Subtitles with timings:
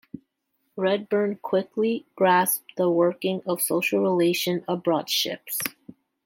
[0.75, 5.47] Redburn quickly grasps the workings of social relations aboard ship.